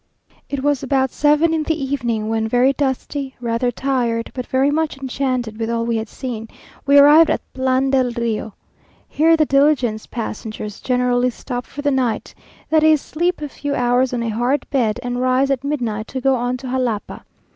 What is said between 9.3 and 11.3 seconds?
the diligence passengers generally